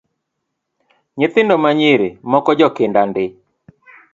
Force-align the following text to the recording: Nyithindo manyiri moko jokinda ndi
Nyithindo 1.17 1.55
manyiri 1.63 2.09
moko 2.31 2.49
jokinda 2.59 3.01
ndi 3.09 3.25